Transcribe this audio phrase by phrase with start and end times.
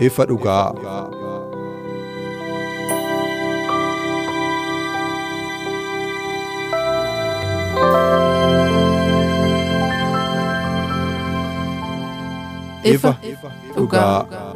[0.00, 0.72] Ifa dhugaa.
[12.84, 13.16] Ifa
[13.76, 14.53] dhugaa.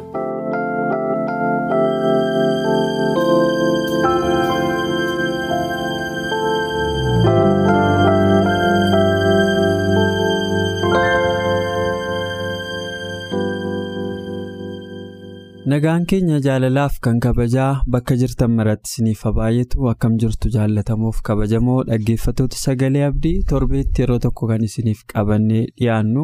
[15.69, 22.57] Nagaan keenya jaalalaaf kan kabajaa bakka jirtan maratti isiniif baay'atu akkam jirtu jaallatamuuf kabajamoo dhaggeeffattoota
[22.65, 26.23] sagalee abdii torbeetti yeroo tokko kan isiniif qabannee dhiyaannu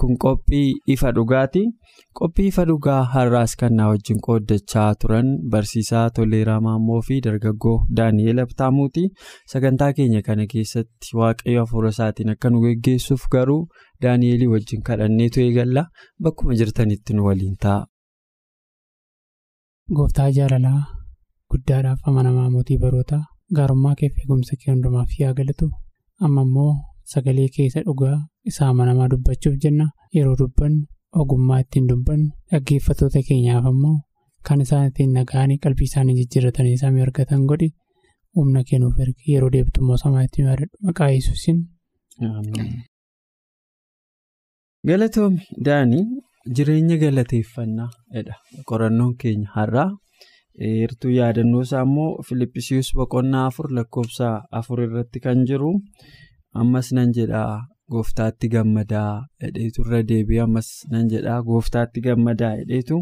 [0.00, 1.62] kun qophii ifa dhugaati.
[2.20, 8.40] Qophii ifa dhugaa har'aas kan na wajjin qooddachaa turan barsiisaa Toleeraa Maammoo fi dargaggoo Daani'eel
[8.46, 9.04] Abtaamuuti.
[9.52, 13.62] Sagantaa keenya kana keessatti waaqayyo hafuura isaatiin akka nu geggeessuuf garuu
[14.02, 15.86] Daani'eelii wajjin kadhanneetu eegalla
[16.28, 17.84] bakkuma jirtanitti nu waliin ta'a.
[19.98, 20.80] Gooftaa jaalalaa
[21.52, 23.22] guddaadhaaf amanamaa mootii barootaa
[23.58, 25.66] gaarummaa kee fi eegumsa kee hundumaaf yaa galatu
[26.28, 26.72] amma immoo
[27.14, 28.18] sagalee keessa dhugaa
[28.52, 29.86] isaa amanamaa dubbachuuf jenna
[30.18, 30.80] yeroo dubbannu
[31.22, 33.96] ogummaa ittiin dubbannu dhaggeeffattoota keenyaaf ammoo
[34.48, 37.70] kan isaan ittiin naga'anii qalbii isaanii jijjiirratanii samii argatan godhi
[38.38, 41.58] humna kennuuf ergi yeroo deebtummoo samaa ittiin yaadadhu maqaa yesuusin.
[44.88, 46.04] Galatoomi Daanii.
[46.48, 48.34] Jireenya galateeffannaa jedha.
[48.68, 49.90] Qorannoon keenya har'aa.
[50.60, 54.30] Heertuu yaadannoo isaa immoo Filippisius boqonnaa afur lakkoofsa
[54.60, 55.72] afur irratti kan jiru.
[56.62, 59.10] Ammas nan jedhaa gooftaatti gammadaa
[59.42, 62.98] hedheetu irra deebi'ee ammas nan jedhaa gooftaatti gammadaa hedheetu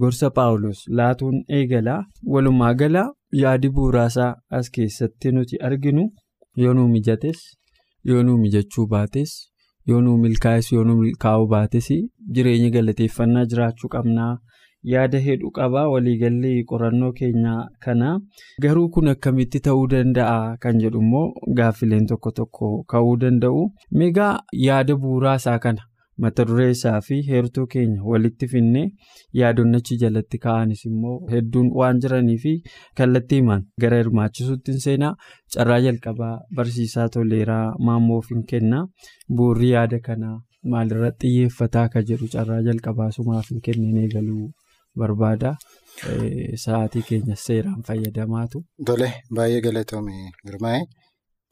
[0.00, 2.00] gorsa paawulos laatuun eegalaa
[2.34, 3.06] walumaa galaa
[3.42, 6.08] yaadi bu'uuraasaa as keessatti nuti arginu.
[6.56, 7.38] Yoo nuu mijates
[8.04, 9.30] yoo nuu mijachuu baates.
[9.88, 11.88] Yoo nuu milkaa'es yoo nuu milkaa'uu baates
[12.34, 14.34] jireenya galateeffannaa jiraachuu qabnaa.
[14.92, 18.10] Yaada hedduu qabaa waliigallee qorannoo keenyaa kana
[18.64, 20.56] garuu kun akkamitti ta'uu danda'a?
[20.62, 21.26] Kan jedhu immoo
[21.60, 23.64] gaaffileen tokko tokko ka'uu danda'u.
[23.98, 24.32] Meegaa
[24.66, 25.82] yaada bu'uuraasaa kana
[26.24, 28.84] mata duree isaa fi heertuu keenya walitti finnee
[29.40, 32.52] yaadonnachi jalatti ka'anis immoo hedduun waan jiranii fi
[33.00, 35.14] kallattii himan gara hirmaachisuutti seenaa
[35.56, 38.84] carraa jalqabaa barsiisaa toleeraa maammoof hin kennaa
[39.40, 40.36] bu'uurri yaada kanaa
[40.74, 44.48] maalirratti xiyyeeffataa akka jedhu carraa jalqabaa sumaaf hin kenneen eegaluu
[45.02, 45.50] barbaada
[46.64, 48.62] sa'aatii keenya seeraan fayyadamaatu.
[48.90, 49.08] Tole
[49.38, 50.80] baay'ee galatoome girmaa'e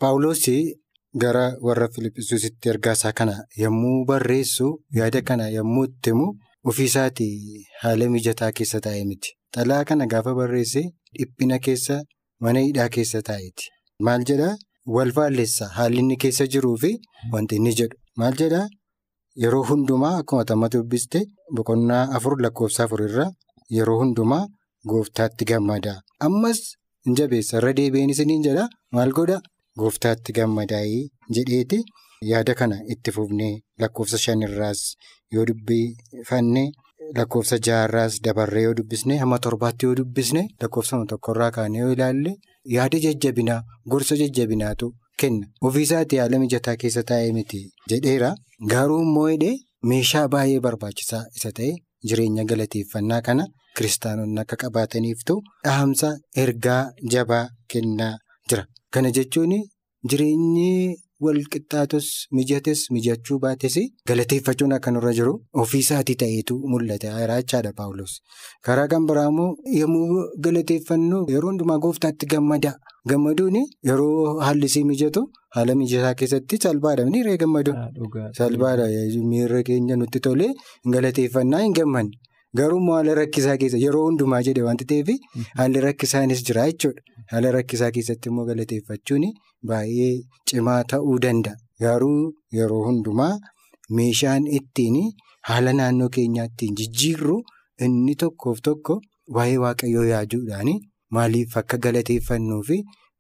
[0.04, 0.62] paawuloosii.
[1.22, 4.66] Gara warra Filippisuusitti ergaasaa kana yommuu barreessu
[4.98, 6.26] yaada kana yommuu itti himu
[6.72, 9.30] ofiisaatii haala mijataa keessa taa'e miti.
[9.56, 10.82] Xalaa kana gaafa barreesse
[11.18, 11.96] dhiphina keessa
[12.46, 13.64] mana hidhaa keessa taa'eeti.
[14.08, 14.52] Maal jedhaa
[14.96, 16.90] wal faalleessaa haalli inni keessa jiruu fi
[17.32, 17.96] wanti inni jedhu.
[18.18, 18.66] Maal jedhaa
[19.44, 21.20] yeroo hundumaa akkuma tammata dubbiste
[21.56, 23.30] boqonnaa afur lakkoofsa afur irraa
[23.78, 24.44] yeroo hundumaa
[24.92, 25.98] gooftaatti gammadaa.
[26.28, 26.60] Ammas
[27.06, 28.68] hin jabeessa irra deebi'een isiniin jedhaa
[28.98, 29.40] maal godhaa?
[29.80, 31.02] Gooftaatti gammadaa'ee
[31.38, 31.78] jedheeti
[32.30, 33.52] yaada kana itti fufnee
[33.84, 34.82] lakkoofsa shanirraas
[35.36, 36.66] yoo dubbifannee
[37.18, 42.32] lakkoofsa jaharraas dabarree yoo dubbisne hamma torbaatti yoo dubbisne lakkoofsa tokkorraa kaanee yoo ilaalle
[42.76, 43.60] yaada jajjabinaa
[43.94, 45.46] gorsa jajjabinaatu kenna.
[45.68, 48.34] Ofiisaatii haala mijataa keessa taa'ee miti jedheera
[48.72, 49.54] garuu immoo hidhee
[49.92, 51.70] meeshaa baay'ee barbaachisaa isa ta'e
[52.10, 53.46] jireenya galateeffannaa kana
[53.78, 56.10] kiristaanonni akka qabaataniif ta'u dhaamsa
[56.44, 56.82] ergaa
[57.14, 57.44] jabaa
[57.74, 58.14] kennaa.
[58.96, 59.52] Kana jechuun
[60.10, 62.06] jireenyi walqixxaatus
[62.38, 63.76] mijates mijachuu baates
[64.10, 65.32] galateeffachuun akka nurra jiru
[65.62, 68.12] ofiisaatii ta'eetu mul'ata jechaadha paawulos.
[68.66, 69.48] Karaa kan biraa immoo
[69.80, 72.74] yommuu galateeffannu yeroo hundumaa gooftaatti gammadaa.
[73.12, 73.56] Gammaduun
[73.90, 75.24] yeroo haalli isii mijatu
[75.56, 77.06] haala mijataa keessatti salphaadha.
[77.16, 78.86] Miirree gammaduun salphaadha.
[79.32, 80.52] Miirri keenya nutti tolee
[80.96, 82.16] galateeffannaa hin gammanne.
[82.58, 85.08] Garuu immoo haala rakkisaa keessa yeroo hundumaa jedhe wanti ta'eef
[85.60, 87.02] haalli rakkisaanis jira jechuudha.
[87.32, 89.24] Haala rakkisaa keessatti immoo galateeffachuun
[89.70, 90.12] baay'ee
[90.50, 91.56] cimaa ta'uu danda'a.
[91.84, 93.32] Garuu yeroo hundumaa
[93.98, 94.96] meeshaan ittiin
[95.48, 97.36] haala naannoo keenyaa ittiin jijjiirru
[97.86, 98.94] inni tokkoof tokko
[99.38, 100.70] waa'ee waaqayyoo yaaduudhaan
[101.16, 102.78] maaliif akka galateeffannuu fi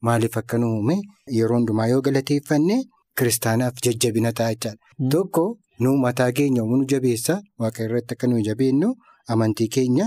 [0.08, 0.96] maaliif akka nu uume
[1.38, 2.78] yeroo hundumaa yoo galateeffanne
[3.18, 4.80] kiristaanaaf jajjabina ta'a jechaadha.
[5.12, 5.44] Tokko
[5.80, 8.88] nu mataa keenya nu jabeessa waaqa irratti akka nu jabeennu
[9.34, 10.06] amantii keenya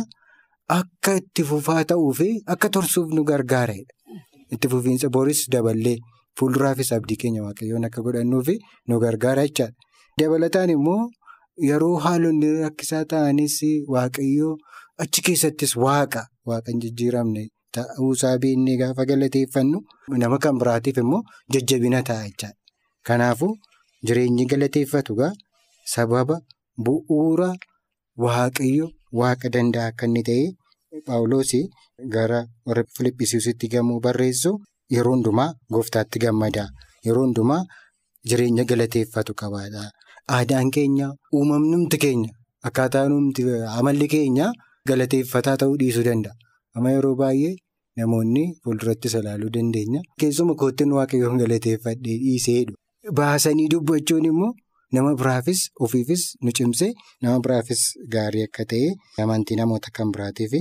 [0.77, 3.94] akka itti fufaa ta'uu fi akka tursuuf nu gargaaredha.
[4.54, 5.98] Itti fufiinsa boris daballee
[6.39, 8.50] fuulduraafis abdii keenya waaqayyoon akka godhannuuf
[8.88, 9.75] nu gargaara jechaadha.
[10.19, 11.01] Dabalataan immoo
[11.69, 13.57] yeroo haalonni rakkisaa ta'anis
[13.95, 14.54] waaqayyoo
[15.06, 16.21] achi keessattis waaqa
[16.51, 19.80] waaqa hin ta'uusaa beennee gaafa galateeffannu
[20.22, 21.22] nama kan biraatiif immoo
[21.56, 22.57] jajjabina ta'a jechaadha.
[23.07, 23.51] Kanaafuu
[24.07, 25.33] jireenyi galateeffatu gaa
[25.94, 26.39] sababa
[26.88, 27.50] bu'uura
[28.25, 28.88] waaqayyo
[29.22, 30.48] waaqa danda'a akka inni ta'e
[31.06, 31.51] Paawuloos
[32.13, 34.51] gara warra Filiphisiisitti gamoo barreessu
[34.95, 36.63] yeroo hundumaa gooftaatti gammada.
[37.06, 37.63] Yeroo hundumaa
[38.30, 39.83] jireenya galateeffatu qabaadha.
[40.38, 42.31] Aadaan keenya uumamnumti keenya
[42.69, 43.06] akkaataa
[43.77, 44.51] amalli keenya
[44.89, 46.33] galateeffataa ta'uu dhiisuu danda'a.
[46.75, 47.53] Amma yeroo baay'ee
[47.97, 50.01] namoonni fuuldurattis ilaaluu dandeenya.
[50.19, 52.74] Keessuma koottiin waaqayyoon galateeffadhee dhiiseedha.
[53.13, 54.53] Baasanii dubbachuun immoo
[54.95, 56.91] nama biraafis ofiifis nu cimsee
[57.21, 57.81] nama biraafis
[58.13, 58.88] gaarii akka ta'e
[59.24, 60.53] amantii namoota kan biraatiif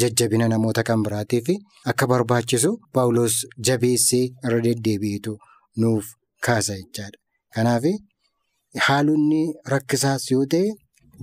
[0.00, 1.48] jajjabina namoota kan biraatiif
[1.92, 3.36] akka barbaachisu Paawuloos
[3.66, 5.32] jabeessee irra deddeebi'itu
[5.80, 6.06] nuuf
[6.46, 7.18] kaasa jechaadha.
[7.54, 7.84] Kanaaf
[8.86, 9.42] haalonni
[9.72, 10.68] rakkisaas yoo ta'e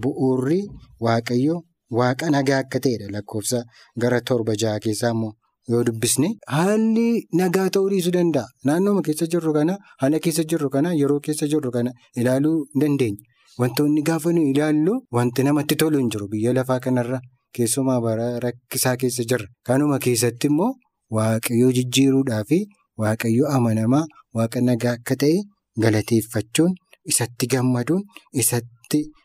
[0.01, 0.59] bu'uurri
[1.05, 1.55] waaqayyo
[1.99, 3.59] waaqa nagaa akka ta'edha lakkoofsa
[4.01, 5.33] gara torba jaha keessaa immoo.
[5.71, 7.07] Yoo dubbisne haalli
[7.39, 8.47] nagaa ta'uu dhiisuu danda'a.
[8.65, 13.21] Naannooma keessa jirru kana haala keessa jirru kana yeroo keessa jirru kana ilaaluu dandeenya.
[13.61, 17.19] Wantoonni gaafa nuyi ilaallu wanti namatti tolu hin jiru biyya lafaa kanarra
[17.57, 19.47] keessumaa bara rakkisaa keessa jirra.
[19.67, 20.71] Kanuma keessatti immoo
[21.17, 22.59] waaqayyoo jijjiiruudhaa fi
[23.03, 24.03] waaqayyoo amanamaa
[24.39, 25.37] waaqa nagaa akka ta'e
[25.85, 26.73] galateeffachuun
[27.11, 28.03] isatti gammaduun
[28.43, 28.69] isatti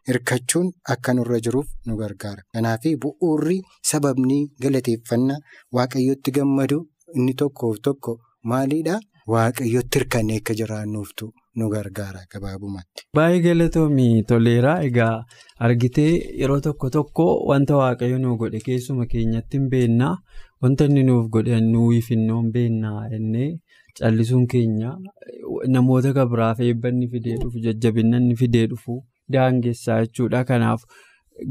[0.08, 2.42] hirkachuun akka nurra jiruuf nu gargaara.
[2.54, 3.58] Kanaaf bu'uurri
[3.90, 5.38] sababni galateeffannaa
[5.78, 6.78] waaqayyootti gammadu
[7.16, 8.18] inni tokkoof tokko
[8.52, 9.00] maalidhaa?
[9.32, 13.04] Waaqayyootti hirkannee akka jiraannuuftu nu gargaara gabaabumatti.
[13.16, 15.14] Baay'ee galatoomii toleeraa egaa
[15.68, 16.10] argitee
[16.40, 20.16] yeroo tokko tokko wanta waaqayyo nuuf godhe keessuma keenyatti hin beennaa
[20.62, 22.28] wanta inni nuuf godhe nuuf hin
[22.58, 23.48] beennaa jennee
[24.00, 24.92] callisuun keenya
[25.74, 28.96] namoota kan biraaf eebbanni fidee dhufu jajjabinna inni fidee dhufu
[29.32, 30.44] daangessaa jechuudha.
[30.50, 30.82] Kanaaf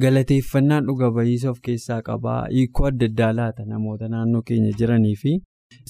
[0.04, 5.34] galateeffannaan dhuga ba'iisa of keessaa qabaa hiikoo adda addaa laata namoota naannoo keenya jiranii fi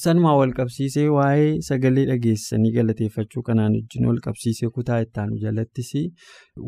[0.03, 5.91] sanumaa wal qabsiisee waa'ee sagalee dhageessanii galateeffachuu kanaan wajjin wal qabsiisee kutaa ittaanu jalattis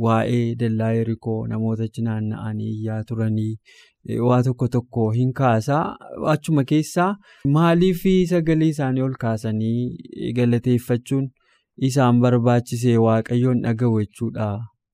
[0.05, 3.53] waa'ee dallaa yerikoo namoota achi naanna'anii iyyaa turanii
[4.29, 5.81] waa tokko tokko hin kaasaa
[6.35, 7.09] achuma keessaa
[7.57, 8.03] maaliif
[8.33, 11.27] sagalee isaanii ol kaasanii galateeffachuun
[11.89, 14.49] isaan barbaachisee waaqayyoon dhaga'u jechuudha.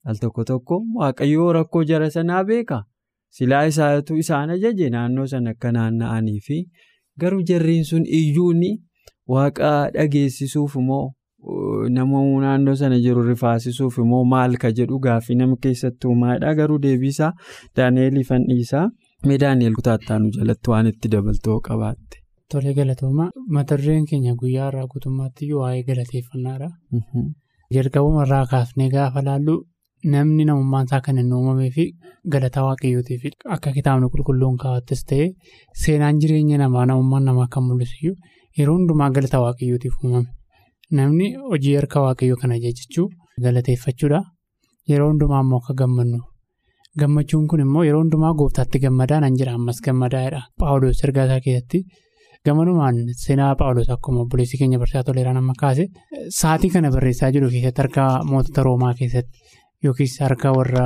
[0.10, 2.78] Al tokko tokko waaqayyoo rakkoo jara sanaa beeka
[3.38, 6.58] silaa isaatu isaan ajaje naannoo sana akka naanna'anii fi
[7.24, 8.62] garuu jarreen sun iyyuun
[9.34, 11.04] waaqa dhageessisuuf immoo
[11.98, 17.32] nama naannoo sana jiru rifaasisuuf immoo maal ka jedhu gaaffii nama keessatti uumaadha garuu deebiisaa
[17.78, 18.86] daani'eel fandhiisaa
[19.28, 22.18] mee daani'eel kutaattaanu jalatti waan itti dabaltoo qabaatte.
[22.52, 23.26] Tolee galatooma
[23.58, 26.70] mata dureen keenya guyyaa irraa guutummaatti waa'ee galateeffannaadha.
[27.76, 29.56] Jalqabuma irraa kaafnee gaafa laallu
[30.14, 31.86] namni namummaan isaa kan inni uumamee fi
[32.34, 33.24] galataa waaqayyootiif
[33.56, 35.28] akka kitaabni qulqulluun kaawwattes ta'ee
[35.84, 38.14] seenaan jireenya namaa namummaan namaa kan mul'isu
[38.60, 40.28] yeroo hundumaa galataa waaqayyootiif uumame.
[40.98, 43.08] Namni hojii harka waaqayyoo kana jechuu
[43.44, 44.20] galateeffachuudha.
[44.90, 46.20] Yeroo hundumaa immoo akka gammannu.
[47.00, 50.42] Gammachuun kun immoo yeroo hundumaa gooftaatti gammadaa nan jira ammas gammadaadha.
[50.60, 51.80] Paawuloos ergaa isaa keessatti
[52.46, 55.86] gammadumaan seenaa Paawuloos akkuma obboleessi keenya barsiisaa toleeraan amma kaase
[56.40, 59.41] sa'aatii kana barreessaa jiru keessatti harka mootota Roomaa keessatti
[59.86, 60.86] yookiis harka warra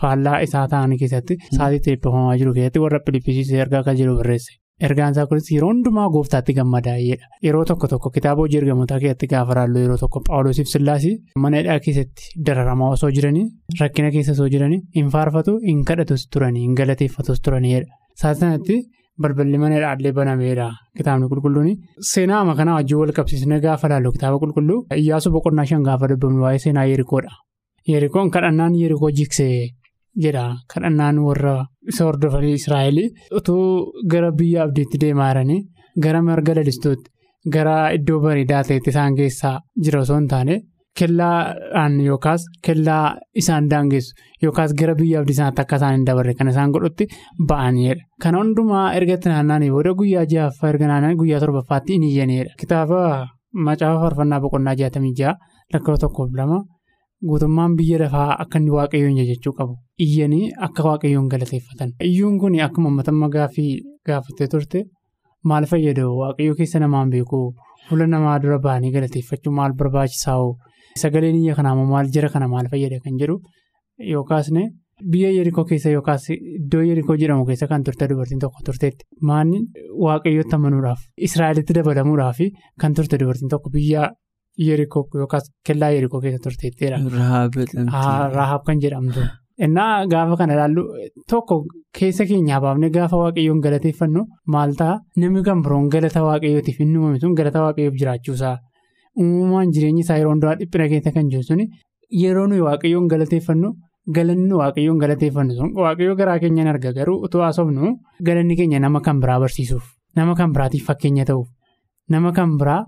[0.00, 4.52] faallaa isaa ta'anii keessatti sa'aatii eebbifamaa jiru keessatti warra Filippisiisee ergaa kan jiru barreesse.
[4.86, 7.26] Ergaan isaa kunis yeroo hundumaa gooftaatti gammadaa'eedha.
[7.46, 11.12] Yeroo tokko tokko kitaaba hojii ergamootaa keessatti gaafa raallu yeroo tokko Paawuloosiif Sillaasii
[11.44, 13.44] mana hidhaa keessatti dararamaa osoo jiranii
[13.80, 17.86] rakkina keessa osoo jiranii hin faarfatu hin kadhatus turanii hin galateeffatus turaniidha.
[18.22, 18.80] Saa sanatti
[19.22, 20.66] balballi mana hidhaallee banameedha
[20.98, 21.70] kitaabni qulqulluun.
[22.12, 26.42] Seenaa ama kanaa wajjin wal qabsiisnee gaafa laallu kitaaba qulqulluu Iyyaasuu boqonnaa shan gaafa dubbifnu
[26.48, 27.30] waa'ee seenaa Yerikoodha.
[27.88, 29.68] Yerikoon kadhannaan Yerikoo jiksee
[30.24, 31.54] jedha kadhannaan warra
[31.92, 32.98] isa hordofanii Israa'el
[33.38, 35.60] utuu gara biyya abdiitti deemaa jiranii
[36.04, 37.10] gara marga lalistuutti
[37.54, 40.60] gara iddoo bareedaa ta'etti isaan keessaa jira osoo hin taane
[41.00, 46.48] kellaadhaan yookaas kellaa isaan daangessu yookaas gara biyya abdii isaaniitti akka isaan hin dabarre kan
[46.52, 47.06] isaan godhutti
[47.48, 48.02] ba'aniidha.
[48.22, 52.54] Kana hundumaa ergatti naanna'anii booda guyyaa ja'affaa erga naanna'anii guyyaa torbaffaatti hin iyyaneedha.
[52.60, 53.00] Kitaaba
[53.68, 55.34] macaafa faarfannaa boqonnaa jaatamii ja'a
[55.74, 56.58] lakkoofsa tokkoof lama.
[57.30, 59.76] Guutummaan biyya lafaa akka inni waaqayyoon jechuu qabu.
[60.06, 61.92] Iyyanii akka waaqayyoon galateeffatan.
[62.08, 63.72] Iyyuun kun akkuma uummata gaaffii
[64.06, 64.84] gaafattee turte
[65.44, 67.54] maal fayyada waaqayyoo keessa namaan beeku
[67.88, 70.38] fuula namaa dura ba'anii galateeffachuu maal barbaachisaa
[71.02, 73.36] sagaleen iyya kanaa maal jira kana maal fayyada kan jedhu
[74.12, 74.50] yookaas
[75.12, 79.58] biyya yerikoo keessa yookaas iddoo yerikoo jedhamu keessa kan turte dubartiin tokko turteetti maanni
[80.06, 82.38] waaqayyootti amanuudhaaf israa'elitti dabalamuudhaaf
[82.80, 84.10] kan turte dubartiin tokko biyya
[84.68, 86.98] yerikoo yookaas kellaa yerikoo keessa turteetteedha.
[88.38, 89.20] Rahaab kan jedhamtu.
[89.64, 90.82] Innaa gaafa kana ilaallu
[91.30, 91.64] tokko
[91.98, 94.22] keessa keenyaa baafnee gaafa waaqayyoon galateeffannu
[94.54, 98.56] maal ta'a namni kan biroon galata waaqayyootiif hin uumame sun galata waaqayyoof jiraachuusaa
[99.22, 101.68] uumamaan jireenyi isaa yeroo hundumaa dhiphina keessa kan jiru suni
[102.22, 103.70] yeroo nuyi waaqayyoon galateeffannu
[104.16, 107.92] galanni waaqayyoon galateeffannu sun waaqayyoo garaa keenyaan arga garuu utuu haasofnu
[108.28, 109.84] galanni keenya nama kan biraa barsiisuuf
[110.16, 111.48] nama kan biraatiif fakkeenya ta'uuf
[112.16, 112.80] nama kan biraa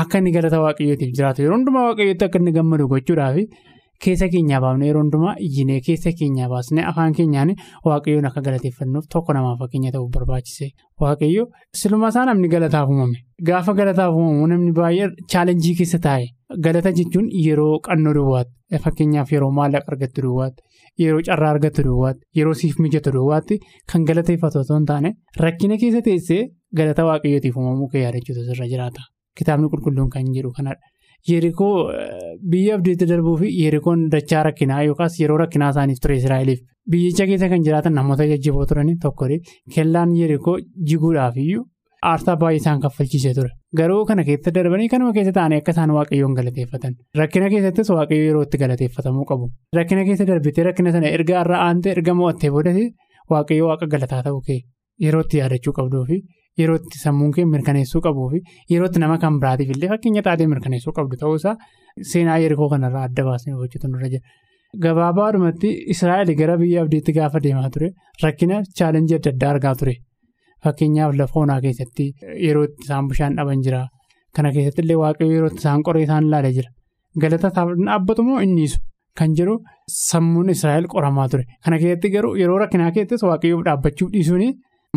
[0.00, 3.36] akka inni galata waaqayyootiif jiraatu yeroo hundumaa waaqayyootti akka inni gammadu gochuudhaaf.
[4.04, 7.50] Keessa keenyaa baafnee yeroo hundumaa iyyinee keessa keenyaa baasnee afaan keenyaan
[7.88, 10.68] waaqayyoon akka galateeffannuuf tokko namaaf fakkeenya ta'uuf barbaachise.
[11.02, 11.44] Waaqayyo
[11.82, 13.18] silumaa isaa namni galataaf uumame.
[13.50, 16.26] Gaafa galataaf uumamu namni baay'ee chaalenjii keessa taa'e.
[16.66, 20.62] Galata jechuun yeroo qannoo duwwaatti fakkeenyaaf yeroo maallaqa argattu duwwaatti
[21.04, 23.60] yeroo carraa argattu duwwaatti yeroo siif mijatu duwwaatti
[23.92, 25.14] kan galateeffatu otoo hin taane
[25.46, 26.42] rakkina keessa teessee
[26.80, 27.90] galata waaqayyootiif uumamuu
[29.38, 30.84] Kitaabni qulqulluun kan jedhu kanadha.
[31.30, 31.74] Yerikoo
[32.52, 36.60] biyya abdiitti darbuu fi yerikoon dachaa rakkinaa yookaas yeroo rakkinaa isaaniif ture Israa'eliif
[36.94, 39.38] biyyicha keessa kan jiraatan namoota jajjaboo turanii tokkodha.
[39.74, 40.56] Kellaan yerikoo
[40.90, 41.62] jiguudhaaf iyyuu
[42.10, 43.50] aarsaa baay'ee isaan kaffalchiisee ture.
[43.78, 46.94] Garuu kana keessa darbanii kanuma keessa ta'anii akka isaan waaqayyoon galateeffatan.
[47.20, 49.50] Rakkina keessattis waaqayyoo yeroo itti galateeffatamuu qabu.
[49.78, 52.88] Rakkina keessa darbitee rakkina sana erga irra aantee erga mo'attee boodatti
[53.34, 54.60] waaqayyoo waaqa galataa ta'uu kee
[55.06, 56.18] yeroo itti yaadachuu qabduufi.
[56.60, 58.38] Yeroo itti sammuun kee mirkaneessuu qabuu fi
[58.72, 61.54] yeroo itti nama kan biraatiif illee fakkeenya taatee mirkaneessuu qabdu ta'uusaa
[62.12, 64.24] seenaa yerikoo kanarraa adda baasnee hojjetu nurra jira.
[64.84, 67.88] Gabaabaadhumatti Israa'el gara biyya abdiitti gaafa deemaa ture
[68.24, 69.94] rakkina chaalenjii adda addaa argaa ture.
[70.64, 72.06] Fakkeenyaaf lafa onaa keessatti
[72.46, 73.80] yeroo itti isaan bishaan dhaban jira.
[74.36, 76.70] Kana keessatti illee waaqayyoo yeroo itti isaan qoree isaan ilaalee jira.
[77.22, 78.78] Galata dhaabbatu moo innisu
[79.18, 79.54] kan jedhu
[80.08, 81.44] sammuun Israa'el qoramaa ture.
[81.64, 84.44] Kana keessatti garuu yeroo rakkinaa keessattis waaqayyoof dhaabbachuu dhiisuun.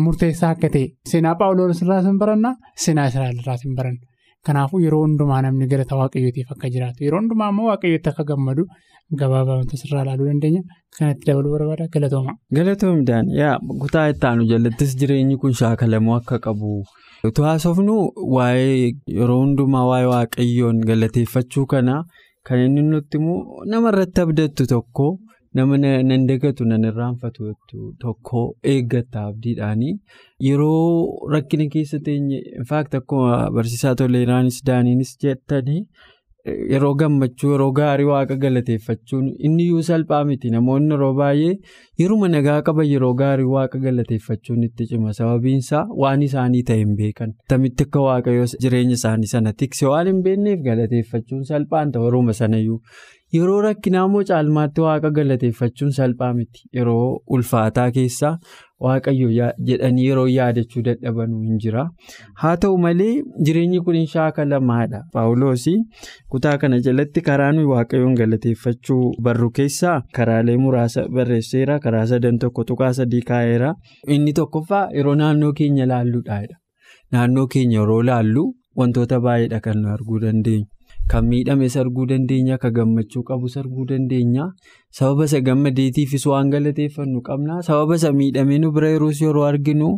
[0.06, 2.50] Murteessaa akka ta'e seenaa paawuloos irraas hin barannaa
[2.84, 4.02] seenaa israa'el irraas hin baranna.
[4.46, 8.66] Kanaafuu yeroo hundumaa namni galata waaqayyootiif akka jiraatu yeroo hundumaa immoo waaqayyootti akka gammadu
[9.22, 10.62] gabaabamata sirraa ilaaluu dandeenya.
[10.98, 11.86] Kanatti dabaluu barbaada.
[11.94, 12.34] Galatooma.
[12.58, 16.76] galatoomidhaan yaa kutaa itti aanu jalattis jireenyi kun shaakalamuu akka qabu.
[17.30, 17.94] Utuu haasofnu
[18.36, 22.02] waa'ee yeroo hundumaa waa'ee waaqayyoon galateeffachuu kana
[22.48, 25.08] kan inni nutti immoo namarratti abdattu tokko.
[25.58, 27.52] Nama nan dagatu nan irraanfatu
[28.04, 28.42] tokko
[28.74, 29.94] eeggatta abdiidhaanii
[30.48, 35.80] yeroo rakkina keessa teenye infaakti akkuma barsiisaa toleeraanis daaniinis jettanii
[36.72, 40.50] yeroo gammachuu yeroo gaarii waaqa galateeffachuun inni iyyuu salphaa miti.
[40.54, 41.54] Namoonni yeroo baay'ee
[42.02, 45.12] yeruma nagaa qaban yeroo gaarii waaqa galateeffachuun itti cima.
[45.18, 47.34] Sababiinsaa waan isaanii ta'e hin beekan.
[47.54, 52.78] Tamitti akka waaqayyoo jireenya isaanii sana tikse waan hin beekneef galateeffachuun salphaan ta'u yeruma sanayyuu.
[53.34, 56.60] Yeroo rakkinaa immoo caalmaatti waaqa galateeffachuun salphaa miti.
[56.76, 58.30] Yeroo ulfaataa keessaa
[58.84, 61.82] waaqayyo jedhanii yeroo yaadachuu dadhabanuu hin jira.
[62.42, 65.64] Haa ta'u malee jireenyi kun hin shaakalamaadha paawuloos
[66.34, 72.64] kutaa kana jalatti karaa nuyi waaqayyoon galateeffachuu barru keessaa karaalee muraasa barreesseera karaa sadan tokko
[72.70, 73.74] tuqaa sadii kaa'eera.
[74.18, 76.56] Inni tokkoffaa yeroo naannoo keenya laalluudhaadha
[77.12, 78.46] naannoo keenya yeroo laallu
[78.78, 80.66] wantoota baay'eedha kan nu arguu dandeenyu.
[81.08, 84.50] Kan miidhames arguu dandeenya kan gammachuu qabus arguu dandeenya.
[84.90, 87.62] Sababa isa gammadeetiifis waan galateeffannu qabna.
[87.62, 89.90] Sababa isa miidhamee nu bira yeroos yeroo arginu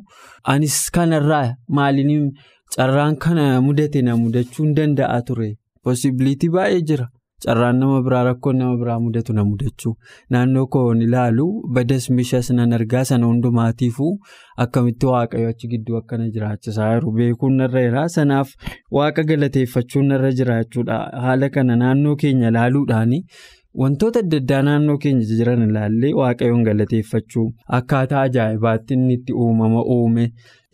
[0.44, 2.32] anis kanarraa maaliin
[2.76, 5.56] carraan kana mudate na mudachuu danda'a ture.
[5.82, 7.08] Possibilitii baay'ee jira
[7.46, 9.94] carraan nama biraa rakkoon nama biraa mudatu na mudachuu.
[10.30, 11.46] Naannoo koon ilaalu.
[11.74, 14.18] Badas mishas nan argaa sana hundumaatiifuu
[14.64, 17.12] akkamitti waaqayyo achi gidduu akkana jiraachisaa jiru.
[17.12, 18.54] Beekuun narra jira sanaaf
[18.90, 20.98] waaqa galateeffachuun narra jiraachuudha.
[21.26, 23.24] Haala kana naannoo keenya ilaaluudhaani
[23.80, 27.46] wantoota adda addaa naannoo keenya jiran ilaallee waaqayyoon galateeffachuu
[27.78, 30.24] akkaataa ajaa'ibaatti inni itti uumama uume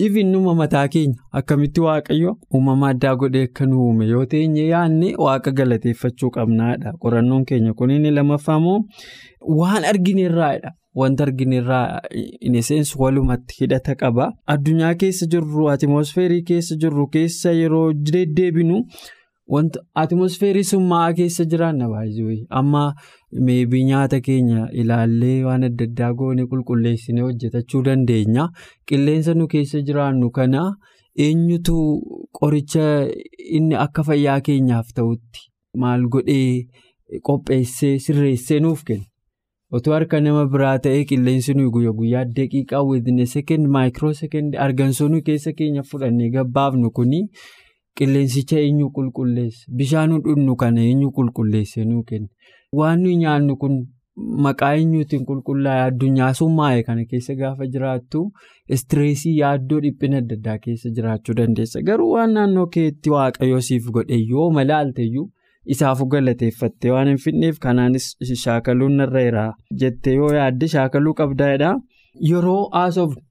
[0.06, 5.50] ifinnuma mataa keenya akkamitti waaqayyo uumama addaa godhee akka nu uume yoo teenye yaadne waaqa
[5.58, 8.80] galateeffachuu qabnaadha qorannoon keenya kun inni lammaffaa immoo
[9.58, 10.72] waan argineerraadha.
[11.00, 12.00] Wanta argineerraa
[12.48, 14.26] ineseensi walumatti hidhata qaba.
[14.52, 18.76] Addunyaa keessa jirru atiimosfeerii keessa jirru keessa yeroo deddeebinu
[19.52, 22.82] wanta atiimosfeerii summaa keessa jiraanna baay'ee amma
[23.48, 28.48] meebii nyaata keenya ilaallee waan adda addaa goone qulqulleessinee hojjetachuu dandeenya.
[28.88, 30.62] Qilleensa nu keessa jiraannu kana
[31.26, 31.76] eenyutu
[32.40, 32.86] qoricha
[33.58, 35.48] inni akka fayyaa keenyaaf ta'utti
[35.82, 39.04] maal godhee qopheessee sirreessee nuuf kenna.
[39.76, 45.22] Otoo harka nama biraa ta'ee qilleensi nuyi guyyaa guyyaa daqiiqaa within second maayikiroo second argansoonni
[45.28, 47.20] keessa keenya fudhannee gabbaafnu kuni
[47.98, 52.28] qilleensicha eenyu qulqulleessa bishaan dhugnu kana eenyu qulqulleessee nuu kenna
[52.80, 53.76] waan nuyi nyaannu kun
[54.46, 58.20] maqaa eenyuutiin qulqullaa'e addunyaa summaa'e kana keessa gaafa jiraattu
[58.76, 64.18] istireesii yaaddoo dhiphina adda addaa keessa jiraachuu dandeessa garuu waan naannoo keetti waaqayyoo siif godhe
[64.34, 65.26] yoo malaalteyyuu.
[65.72, 68.06] Isaafu galateeffattee waan hin fidneef kanaanis
[68.40, 69.44] shaakaluun narra jira
[69.82, 71.70] jettee yoo yaadde shaakaluu qabdaadha.
[72.30, 73.22] Yeroo haasofnu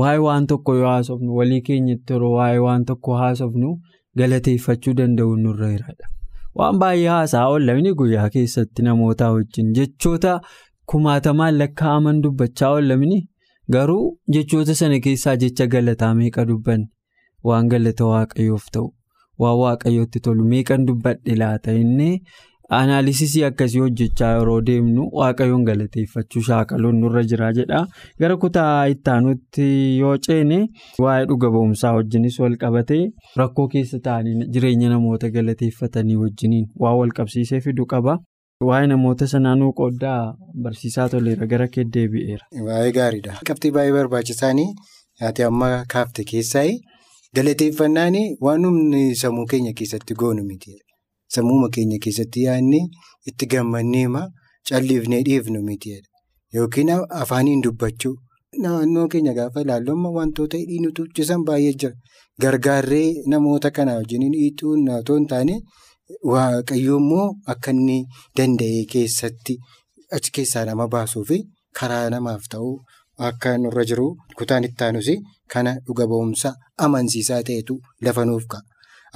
[0.00, 3.74] waa'ee waan tokko yoo haasofnu walii keenyatti yeroo waa'ee waan tokko haasofnu
[4.20, 6.06] galateeffachuu danda'u nurra jiraadha.
[6.58, 10.34] Waan baay'ee haasaa oolamni guyyaa keessatti namoota wajjin jechoota
[10.92, 13.18] kumaatamaan lakkaa'aman dubbachaa oolamni
[13.76, 14.04] garuu
[14.36, 16.88] jechoota sana keessaa jecha galataa meeqa dubbanne
[17.50, 18.88] waan galata waaqayyoof ta'u.
[19.42, 22.10] Waan waaqayyootti tolu meeqan dubbadhe laata inni
[22.68, 27.80] anaalisisii akkasii hojjechaa yeroo deemnu waaqayyoon galateeffachuu shaakaluun nurra jira jedha
[28.20, 29.66] gara kutaa ittaanutti
[29.98, 30.58] yoo ceene
[31.04, 33.02] waa'ee dhuga ba'umsaa wajjinis wal qabatee
[33.42, 38.18] rakkoo keessa ta'anii jireenya namoota galateeffatanii wajjiniin waan wal qabsiisee fidu qaba.
[38.66, 40.20] Waa'ee namoota sanaanuu qooddaa
[40.66, 42.46] barsiisaa toleera gara kee deebi'eera.
[42.68, 43.34] Baay'ee gaariidha.
[43.48, 44.68] Qabxii baay'ee barbaachisaanii
[45.30, 46.64] ati amma kaafte keessaa.
[47.36, 48.14] Galateeffannaan
[48.48, 50.72] waan humni sammuu keenya keessatti goonu miti.
[51.34, 52.80] Sammuu keenya keessatti yaadni
[53.30, 54.06] itti gammannee
[54.68, 55.96] calliifnee dhiifnu miti.
[56.54, 56.90] Yookiin
[57.22, 58.14] afaaniin dubbachuu.
[58.62, 61.94] Naannoo keenya gaafa ilaallu wantoota hidhiin tuchisan baay'ee jira.
[62.40, 65.54] Gargaarree namoota kana wajjin hiixuun otoo hin taane
[66.32, 67.96] waaqayyo immoo akka inni
[68.38, 69.56] danda'e keessatti
[70.18, 71.38] achi keessaa nama baasuu fi
[71.80, 72.74] karaa namaaf ta'uu
[73.28, 74.06] akka nurra jiru
[74.38, 75.08] kutaan itti aanus
[75.54, 76.52] kana dhuga ba'umsa
[76.86, 77.74] amansiisaa ta'etu
[78.08, 78.62] lafa nuuf ka'a.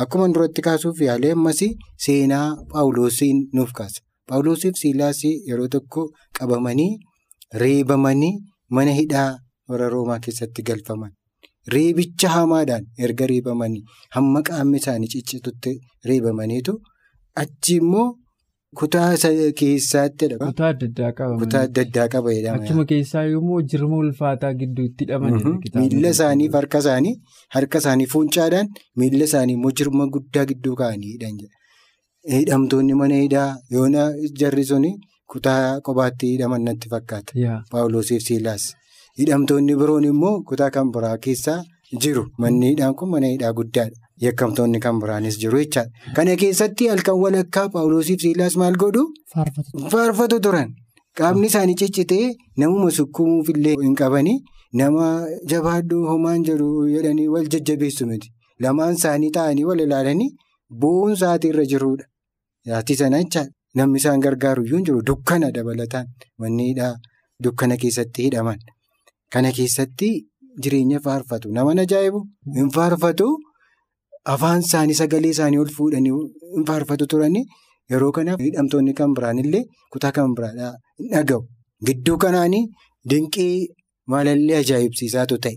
[0.02, 1.60] Akkuma duratti kaasuuf yaalee ammas
[2.04, 4.00] seenaa Paawuloosiin nuuf kaasa.
[4.28, 6.04] Paawuloosiif Siilaas yeroo tokko
[6.38, 6.90] qabamanii
[7.62, 8.32] reebamanii
[8.78, 9.30] mana hidhaa
[9.68, 11.12] warra Roomaa keessatti galfaman.
[11.74, 13.82] Reebicha hamaadhaan erga reebamanii
[14.16, 15.72] hamma qaamni isaanii ciccitutti
[16.10, 16.74] reebamaniitu
[17.44, 18.06] achi immoo
[18.78, 19.16] kutaa
[19.60, 21.36] keessaatti Kutaa adda addaa qaba.
[21.42, 22.62] Kutaa adda addaa qaba jedhama.
[22.64, 25.60] Achuma keessaa yommuu jirma ulfaataa gidduutti hidhaman.
[25.74, 27.14] Miila isaanii harka isaanii
[27.56, 31.56] harka isaanii fuuncaadhaan miila isaanii immoo jirma guddaa gidduu kaa'anii hidhan jedha.
[32.38, 34.04] Hidhamtoonni mana hidhaa yoona
[34.42, 34.92] jarri suni
[35.34, 37.32] kutaa kophaatti hidhaman natti fakkaata.
[37.72, 38.68] Paawuloosiif Siilaas.
[39.18, 41.58] Hidhamtoonni biroon immoo kutaa kan biraa keessaa
[42.04, 42.24] jiru.
[42.38, 43.96] Manni hidhaan kun mana hidhaa guddaadha.
[44.24, 45.90] Yakkamtoonni kan biraanis jiru jechaadha.
[46.16, 49.04] Kana keessatti halkan walakkaa Paawuloosiif Siilaas maal godhu?
[49.92, 50.74] Faarfatu turan.
[51.18, 54.36] Qaamni isaanii ciccitee namuma sukkuumuufillee hin qabanii
[54.80, 55.06] nama
[55.52, 58.28] jabaadhuu homaan jiru jedhanii wal jajjabeessu miti.
[58.60, 60.30] Lamaan isaanii taa'anii wal ilaalanii
[60.82, 62.04] bu'uun sa'aatii irra jirudha.
[62.66, 63.50] Sa'aatii sana jechaadha.
[63.78, 65.02] Namni isaan gargaaru iyyuu hin jiru.
[65.06, 66.06] Dukkana dabalataan
[66.38, 66.74] manni
[67.44, 68.58] dukkana keessatti hidhaman.
[69.32, 70.08] Kana keessatti
[70.62, 71.48] jireenya faarfatu.
[71.52, 72.20] Nama ajaa'ibu
[72.56, 73.28] hin faarfatu.
[74.34, 77.44] Afaan isaanii sagalee isaanii ol fuudhanii faarfatu turanii
[77.92, 81.42] yeroo kanaaf hidhamtoonni kan biraan illee kutaa kan biraadhaa hin dhaga'u.
[81.86, 82.64] Gidduu kanaanii
[83.10, 83.68] dinqii
[84.14, 85.56] maalallee ajaa'ibsiisaatu ta'e.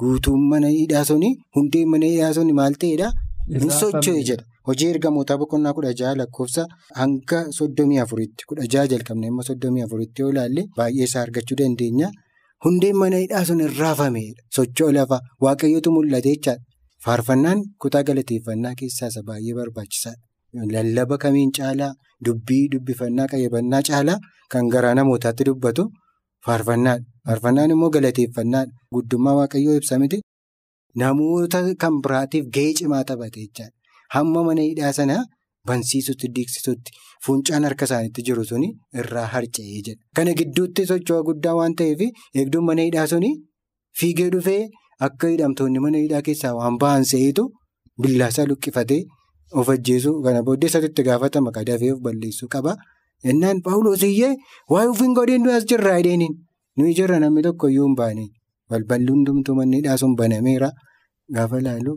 [0.00, 3.12] Guutuun mana hidhaa suni hundeen mana hidhaa suni maal ta'edhaa?
[3.60, 4.44] Hin socho'e jedha.
[4.68, 6.64] Hojii ergamoota boqonnaa kudha jaha lakkoofsa
[6.98, 12.10] hanga soddomii afuritti kudha jaha jalqabnee amma soddomii afuritti yoo ilaalle baay'ee isaa argachuu dandeenya.
[12.64, 14.42] Hundeen mana hidhaa sun hin raafameedha.
[14.56, 16.62] Socho'u lafa waaqayyootu mul'ate jechaadha.
[17.04, 20.20] Faarfannaan kutaa galateeffannaa keessaa isa baay'ee barbaachisaadha.
[20.74, 21.92] Lallaba kamiin caalaa
[22.26, 24.18] dubbii dubbifannaa qayyabannaa caalaa
[24.54, 25.84] kan garaa namootaatti dubbatu
[26.46, 27.04] faarfannaadha.
[27.26, 28.72] Faarfannaan immoo galateeffannaadha.
[28.96, 30.20] Guddummaa waaqayyoo ibsa miti.
[31.02, 33.72] Namoota kan biraatiif gahee cimaa taphate jechaadha.
[34.14, 35.22] Hamma mana hidhaa sanaa
[35.68, 36.90] bansiisutti diigsisutti
[37.26, 38.68] fuuncaan harka isaaniitti jiru suni
[39.02, 40.00] irraa harca'ee jedha.
[40.16, 42.00] Kana gidduutti socho'a guddaa waan ta'eef
[42.38, 43.30] eegduun mana hidhaa suni
[44.00, 44.62] fiigee dhufee
[45.06, 47.44] akka hidhamtoonni mana hidhaa keessaa waan ba'an se'eetu
[48.02, 49.00] billaasaa luqqifatee
[49.60, 52.76] of ajjeesuu kana booddee isaatti gaafatama qadafee of balleessuu qaba.
[53.30, 54.32] Innaan Paawuloos iyyee
[54.70, 56.34] waa'ee ofiin godheen nuyi as jirraa hidheeniin
[56.78, 58.24] nuyi jirra namni tokko iyyuu hin baane.
[58.70, 60.70] Balballi hundumtuu manni hidhaa sun banameera.
[61.34, 61.94] Gaafa ilaalu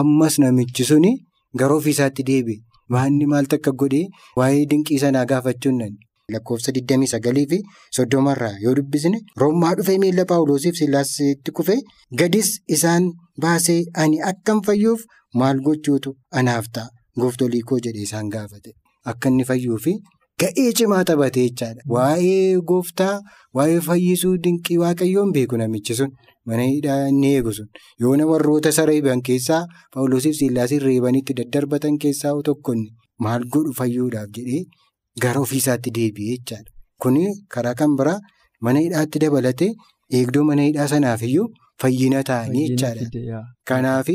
[0.00, 1.12] ammas namichi suni
[1.58, 2.58] gara ofiisaatti deebi'e.
[2.94, 4.04] Maanni maaltu akka godhee
[4.40, 5.94] waa'ee dinqii sanaa gaafachuun nan
[6.34, 7.58] lakkoofsa 29 fi
[7.98, 11.78] 30 irraa yoo dubbisne roommaa dhufee miila paawuloosiif sillaasitti kufee
[12.22, 13.06] gadis isaan
[13.44, 15.04] baasee ani akkam fayyuuf
[15.42, 16.88] maal gochuutu anaaf ta'a
[17.22, 18.72] gooftolii koo jedhee isaan gaafate
[19.12, 19.94] akka inni fayyuufi
[20.42, 21.80] ga'ee cimaa taphate jechaadha.
[21.94, 23.14] Waa'ee gooftaa
[23.58, 26.10] waa'ee fayyisuu dinqii waaqayyoon beeku namichi sun
[26.50, 27.68] mana hidhaa inni eegu sun
[28.04, 29.60] yoona warroota isa reeban keessaa
[29.94, 32.74] paawuloosiif sillaasiin reebanitti daddarbatan keessaa tokko
[33.26, 34.60] maal godhu fayyuudhaaf jedhee
[35.24, 36.70] gara ofiisaatti deebi'ee jechaadha.
[37.02, 38.18] Kuni karaa kan biraa
[38.60, 39.70] mana hidhaatti dabalatee
[40.18, 41.46] eegdoo mana hidhaa sanaafiyyuu
[41.82, 43.42] fayyina ta'anii jechaadha.
[43.68, 44.08] Kanaaf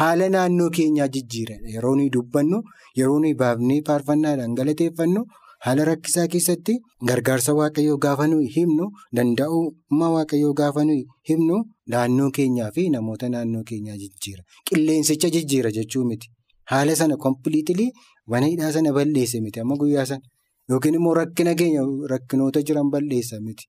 [0.00, 1.68] haala naannoo keenyaa jijjiiradha.
[1.74, 2.62] Yeroo nuyi dubbannu
[3.00, 5.22] yeroo nuyi baafnee faarfannaadhaan galateeffannu
[5.66, 6.74] haala rakkisaa keessatti
[7.10, 11.56] gargaarsa waaqayyoo gaafa nuyi himnu danda'ummaa waaqayyoo gaafa nuyi himnu
[11.94, 14.42] naannoo keenyaa fi namoota naannoo keenyaa jijjiira.
[14.70, 16.28] Qilleensicha jijjiira jechuu miti.
[16.72, 17.90] Haala sana kompiliitilii
[18.34, 20.22] mana hidhaa sana balleesse miti amma guyyaa sana
[20.70, 21.82] yookiin immoo rakkina keenya
[22.14, 23.64] rakkinoota jiran balleessa miti.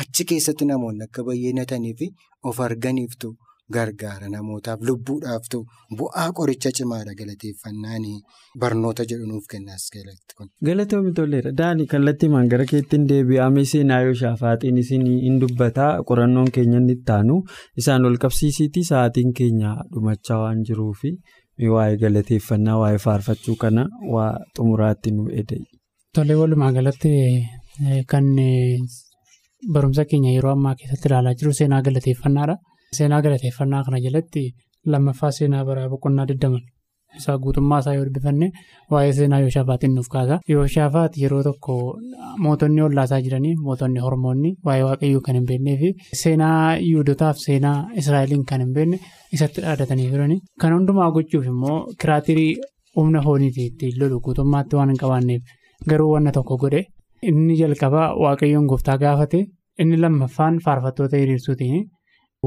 [0.00, 2.06] Achi keessatti namoonni akka baay'inatanii fi
[2.50, 3.32] of arganiiftu
[3.74, 5.60] gargaara namootaaf lubbuudhaaf ta'u
[5.98, 8.06] bu'aa qoricha cimaadha galateeffannaan
[8.64, 10.48] barnoota jedhu nuuf kennaas galatti kun.
[10.68, 11.52] Galatoomii tolleedha.
[11.60, 17.12] Daanii kallattii maan gara keettiin deebi'amee seenaa Yooshaafaaxiin isin hin dubbataa qorannoon keenya inni itti
[17.18, 17.38] aanu
[17.84, 21.12] isaan ol qabsiisiitii sa'aatiin keenya dhumachaa waan jiruufi
[21.76, 25.64] waa'ee galateeffannaa waa'ee faarfachuu kana waa xumuraatti nu eda'e.
[26.14, 27.10] Tolee walumaa galatti
[28.10, 28.26] kan
[29.74, 32.56] barumsa keenya yeroo ammaa keessatti ilaalaa jiru seenaa galateeffannaadha.
[32.96, 34.42] Seenaa galateeffannaa kana jalatti
[34.92, 36.58] lammaffaa seenaa bara boqonnaa 20
[37.20, 38.48] isaa guutummaa isaa yoo dubbifanne
[38.90, 40.38] waa'ee seenaa Yooshafaatiin nuuf kaasa.
[40.48, 41.76] Yooshafaat yeroo tokko
[42.44, 45.94] mootonni ollaasaa jiranii mootonni hormoonni waa'ee waaqayyoo kan hin beeknee fi
[46.24, 49.00] seenaa Yihudotaaf seenaa Israa'eliin kan hin beekne
[49.38, 50.38] isatti dhaadatanii turani.
[50.60, 52.52] Kan hundumaa gochuuf immoo kiraatirii
[53.00, 55.42] humna fooniitii ittiin lolu guutummaatti waan hin qabaanneef
[55.90, 56.82] garuu wanna tokko godhe
[57.30, 59.40] inni jalqabaa waaqayyoon gooftaa gaafate
[59.82, 61.82] inni lammaffaan faarfattoota hiriirsuutiin.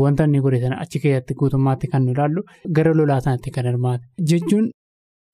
[0.03, 2.41] Wanta inni godhe sana achi keessatti guutummaatti kan nu ilaallu
[2.75, 4.03] gara lolaa sanatti kan hirmaate.
[4.29, 4.65] Jechuun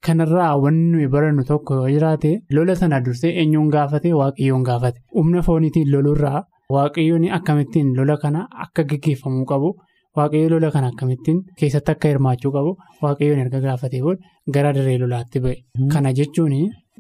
[0.06, 5.00] kanarraa wanni nuyi barannu tokko yoo jiraate lola sana dursee eenyuun gaafate waaqayyoon gaafate.
[5.16, 6.44] Humna fooniitiin lolurraa
[6.76, 9.70] waaqayyoon akkamittiin lola kana akka gaggeeffamuu qabu
[10.18, 12.72] waaqayyo lola kana akkamittiin keessatti akka hirmaachuu qabu
[13.04, 14.22] waaqayyoon erga gaafatee booda
[14.54, 15.56] gara daree lolaatti ba'e.
[15.94, 16.54] Kana jechuun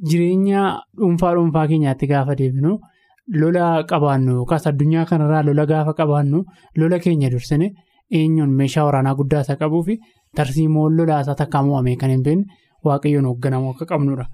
[0.10, 0.62] jireenya
[1.00, 2.80] dhuunfaa dhuunfaa keenyaatti gaafa deebinu.
[3.42, 6.40] Lola qabaannu yookaas addunyaa kanarraa lola gaafa qabaannu
[6.80, 7.68] lola keenya dursine
[8.20, 9.98] eenyuun meeshaa waraanaa guddaa isa qabuu fi
[10.36, 12.46] tarsiimoon lolaasaa takka mo'amee kan hin beekne
[12.86, 14.26] waaqayyoon hoogganamu akka qabnudha.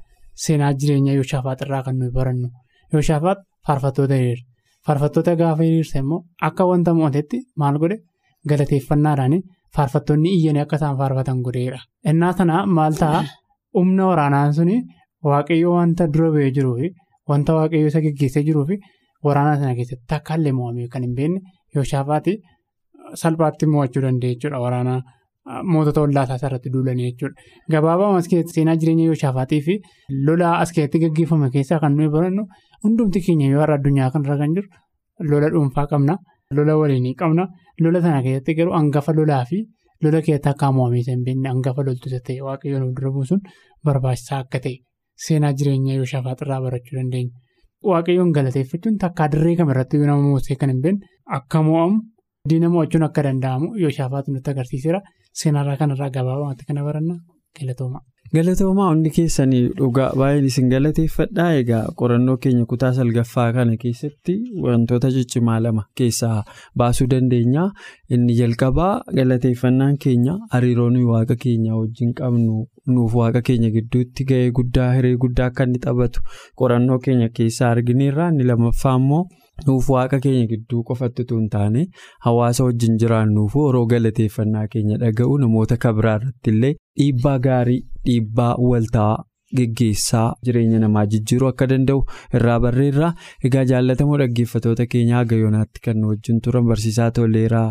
[0.44, 2.48] Seenaa jireenya Yooshafaat irraa kan nuyi barannu.
[2.94, 4.44] Yooshafaat faarfattoota hiriira.
[4.88, 7.98] Faarfattoota gaafa hiriirsa immoo akka wanta mo'atetti maal godhe
[8.50, 9.42] galateeffannaadhaan
[9.76, 11.80] faarfattoonni iyyanii akka isaan faarfatan godheera.
[12.10, 13.24] Innaa sana maal ta'a
[13.78, 14.78] humna waraanaan suni
[15.32, 16.90] waaqayyo wanta dura ba'ee jiruufi.
[17.30, 18.76] Wanta waaqayyo isa geggeessee jiruu fi
[19.28, 21.40] waraana sana keessatti akka illee mo'amee kan hin beekne
[21.76, 22.34] Yooshafaati
[23.22, 24.60] salphaatti mo'achuu danda'e jechuudha.
[24.66, 24.94] Waraana
[25.74, 27.36] mootota ollaasaa irratti duulanii jechuudha.
[27.72, 29.76] Gabaabaa as keessatti seenaa jireenya Yooshafaatii fi
[30.28, 32.44] lola as keessatti gaggeeffame keessaa kan nuyi barannu
[32.84, 34.68] hundumti keenya yoo har'a addunyaa kanarra kan jiru
[35.32, 36.18] lola dhuunfaa qabna.
[36.58, 37.48] Lola waliinii qabna.
[37.84, 39.63] Lola sana keessatti garuu hangafa lolaa fi
[40.04, 43.42] lola keessatti akka mo'amee hin beekne hangafa loltoota ta'e waaqayyoon dura buusuun
[43.86, 44.76] barbaachisaa akka ta'e.
[45.26, 47.32] Seenaa jireenya Yooshafaat irraa barachuu dandeenya.
[47.90, 51.98] Waaqayyoon galateeffachuun takka dirree kamirratti nama moosee kan hin beekne akka mo'amu
[52.50, 55.02] diina mo'achuun akka danda'amu Yooshafaat nutti agarsiiseera.
[55.42, 57.16] Seenaarraa kanarraa gabaabumatti kana baranna
[57.60, 58.00] galatooma.
[58.36, 64.36] Galatoomaa hundi keessanii dhugaa baay'een isin galateeffadhaa egaa qorannoo keenya kutaa salgaffaa kana keessatti
[64.66, 66.44] wantoota ciccimaa lama keessaa
[66.82, 67.63] baasuu dandeenya.
[68.18, 72.60] Inni jalqabaa galateeffannaan keenya hariiroo nuyi waaqa keenya wajjin qabnu
[72.98, 76.22] nuuf waaqa keenya gidduutti ga'ee guddaa hiree guddaa akka inni taphatu
[76.63, 79.24] qorannoo keenya keessaa argineerra inni lammaffaa immoo
[79.67, 81.86] nuuf waaqa keenya gidduu qofatti utuu hin taane
[82.26, 89.13] hawaasa wajjin jiraannuufu yeroo galateeffannaa keenya dhaga'u namoota kabiraa irratti illee dhiibbaa gaarii dhiibbaa waltaa
[89.60, 92.02] geggeessaa jireenya namaa jijjiiruu akka danda'u
[92.40, 93.10] irraa barreerra
[93.50, 97.70] egaa jaallatamoo dhaggeeffatoota keenyaa haga yoonaatti kan wajjin turan barsiisaa toleeraa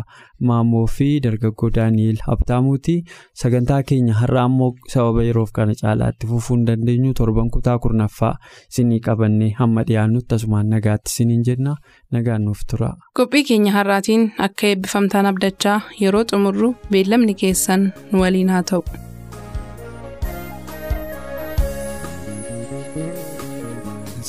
[0.49, 2.95] maammoo fi dargaggoo daani'eel habtaamuuti
[3.43, 8.33] sagantaa keenya har'a ammoo sababa yeroof kana caalaatti fufuu hin dandeenyu torban kutaa kurnaffaa
[8.71, 11.75] isinii qabannee hamma dhiyaannutti asumaan nagaatti isiniin jenna
[12.17, 12.93] nagaan nuuf tura.
[13.19, 18.83] qophii keenya har'aatiin akka eebbifamtaan abdachaa yeroo xumurru beellamni keessan nu waliin haa ta'u.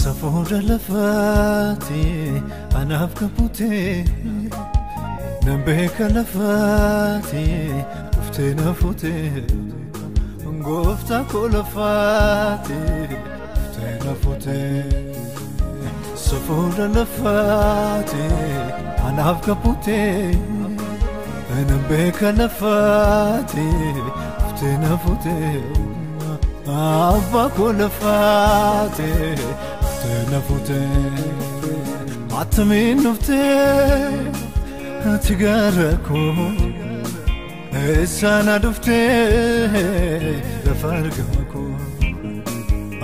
[0.09, 2.03] Safuudha lafaati
[2.81, 4.05] anaaf kabutee
[5.47, 7.43] nan beeka lafaati
[8.15, 9.43] dhuftee na fuutee
[10.69, 14.83] gooftaa koo lafaati dhuftee na fuutee
[16.25, 18.25] safuudha lafaati
[19.11, 20.33] anaaf kabutee
[21.69, 23.69] nan beeka lafaati
[24.41, 25.57] dhuftee na fuutee
[26.81, 29.13] abbaa koo lafaati.
[30.31, 30.89] Na fuutee
[32.41, 34.33] attamiin dhuftee
[35.15, 36.47] ati gara koo
[37.83, 40.35] eessaana dhuftee
[40.67, 41.75] lafa argama koo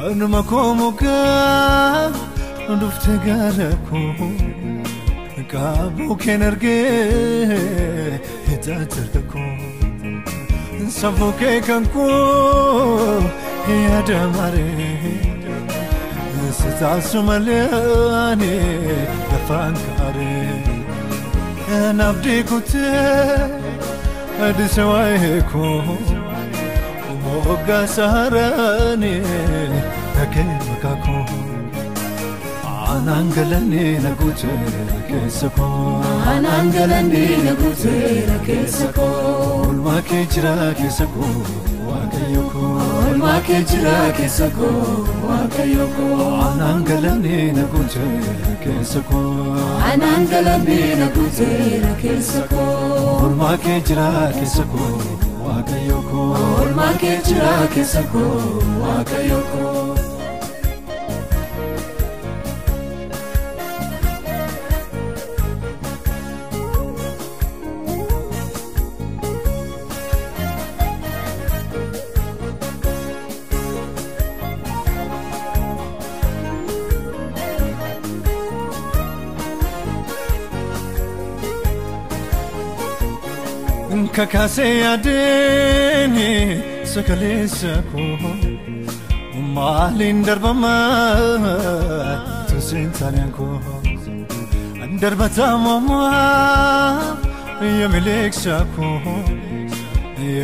[0.06, 2.10] anuma koo mukaa
[2.82, 4.30] dhufte gara koo
[5.52, 8.10] qaabuu keen argee
[8.46, 9.52] tajaajila koo
[11.00, 13.22] sammuu kee kan koo
[13.86, 14.93] yaada maree
[16.78, 17.68] sitaasu malee
[18.26, 18.54] ani
[19.30, 23.38] lafaan kaaree nabdii kutee
[24.46, 25.82] adise waa'ee koo
[27.24, 29.20] moggaa saaraanii
[30.16, 31.24] dhagee maqaa koo.
[32.94, 36.02] Anaan galanii na guuteera keessa koo.
[36.34, 39.62] Anaan galanii na guuteera keessa koo.
[39.68, 41.32] Olmaa kee jira keessa koo.
[43.24, 44.80] Olmaa kee jira keessa koo
[45.28, 46.24] waaqayyo koo.
[46.46, 49.54] Anaan galanii na guuteera keessa koo.
[49.92, 52.66] Anaan galanii na guuteera keessa koo.
[53.28, 54.90] Olmaa kee jira keessa koo
[55.46, 56.28] waaqayyo koo.
[56.66, 58.28] Olmaa kee jira keessa koo
[58.84, 59.83] waaqayyo koo.
[84.16, 86.14] Kakaasee yaadeen
[86.92, 88.16] sagaleessa koo
[89.56, 91.16] maaliin darbamaa
[92.50, 93.60] tusiin taaneen koo
[95.00, 97.16] darbataa moomaa
[97.80, 99.16] yamileeksa koo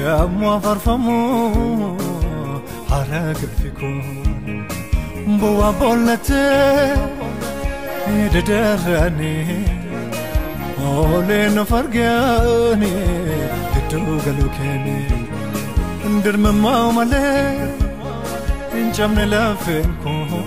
[0.04, 1.96] yammoo afarfamuu
[2.90, 3.98] hara galfi koo
[5.40, 6.96] bu'aa boollatee
[8.34, 9.60] dadaranii.
[10.90, 12.92] Oleen of argaani
[13.90, 14.96] gidduu galuu keeni
[16.24, 17.44] dirmamaa malee
[18.74, 20.40] hin cabne lafeen koo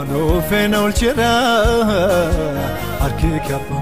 [0.00, 1.30] adoofeen oolcheedha
[3.02, 3.81] harkii kabbaa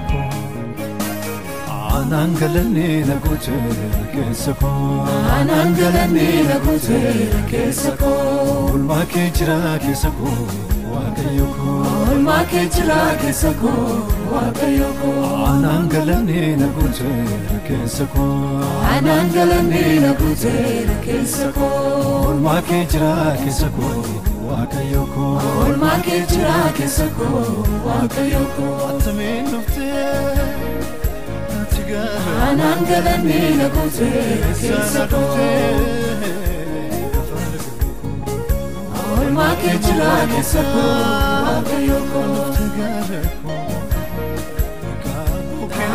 [2.11, 8.71] anaan galanii na guuteera keessa koo Anaan galanii na guuteera keessa koo.
[8.73, 10.47] Olmaa kee jira keessa koo
[10.93, 11.77] waaqayyo koo
[12.15, 13.85] Olmaa kee jira keessa koo
[14.33, 15.29] waaqayyo koo.
[15.51, 18.59] anaan galanii na guuteera keessa koo.
[18.95, 22.27] Anaan galanii na guuteera keessa koo.
[22.31, 23.95] Olmaa kee jira keessa koo
[24.49, 25.33] waaqayyo koo.
[25.65, 27.45] Olmaa kee jira keessa koo
[27.87, 28.75] waaqayyo koo.
[28.89, 30.70] Attamiin dhuftee
[31.91, 35.35] ati gara Anaan galanii na guuteera keessa koo.
[39.17, 40.91] Olmaa kee jira keessa koo
[41.45, 42.35] waaqayyo koo.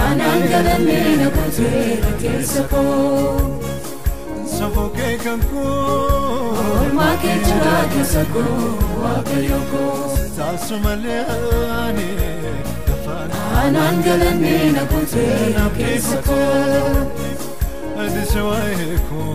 [0.06, 3.62] Anaan galanii na guuteera keessa koo.
[4.56, 8.60] Safokee kan koo Olmaa kee jira keessa koo
[9.02, 9.94] waaqayyo koo.
[10.36, 11.98] taasu malee lafaan
[13.66, 17.00] Anaan galanii na guuteera keessa koo.
[18.02, 19.34] adise waa'ee koo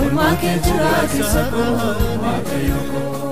[0.00, 1.90] Olmaa kee jira keessa koo
[2.22, 3.29] waaqayyo koo.